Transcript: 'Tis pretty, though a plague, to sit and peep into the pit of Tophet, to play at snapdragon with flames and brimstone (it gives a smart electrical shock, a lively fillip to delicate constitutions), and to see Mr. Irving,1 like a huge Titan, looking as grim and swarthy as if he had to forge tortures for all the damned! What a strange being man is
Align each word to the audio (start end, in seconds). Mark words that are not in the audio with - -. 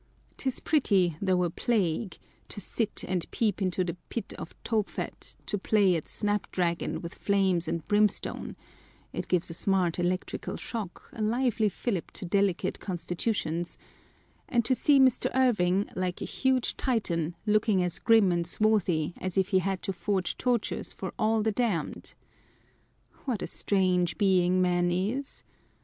'Tis 0.37 0.59
pretty, 0.59 1.15
though 1.21 1.43
a 1.43 1.49
plague, 1.51 2.17
to 2.49 2.59
sit 2.59 3.03
and 3.07 3.29
peep 3.29 3.61
into 3.61 3.83
the 3.83 3.93
pit 4.09 4.33
of 4.33 4.55
Tophet, 4.63 5.37
to 5.45 5.59
play 5.59 5.95
at 5.95 6.07
snapdragon 6.07 7.01
with 7.01 7.13
flames 7.13 7.67
and 7.67 7.85
brimstone 7.85 8.55
(it 9.13 9.27
gives 9.27 9.51
a 9.51 9.53
smart 9.53 9.99
electrical 9.99 10.57
shock, 10.57 11.07
a 11.13 11.21
lively 11.21 11.69
fillip 11.69 12.09
to 12.13 12.25
delicate 12.25 12.79
constitutions), 12.79 13.77
and 14.49 14.65
to 14.65 14.73
see 14.73 14.99
Mr. 14.99 15.29
Irving,1 15.35 15.93
like 15.95 16.19
a 16.19 16.25
huge 16.25 16.75
Titan, 16.77 17.35
looking 17.45 17.83
as 17.83 17.99
grim 17.99 18.31
and 18.31 18.47
swarthy 18.47 19.13
as 19.17 19.37
if 19.37 19.49
he 19.49 19.59
had 19.59 19.83
to 19.83 19.93
forge 19.93 20.35
tortures 20.35 20.91
for 20.93 21.13
all 21.19 21.43
the 21.43 21.51
damned! 21.51 22.15
What 23.25 23.43
a 23.43 23.45
strange 23.45 24.17
being 24.17 24.63
man 24.63 24.89
is 24.89 25.43